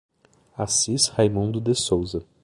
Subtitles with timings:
[0.57, 2.23] Assis Raimundo de Souza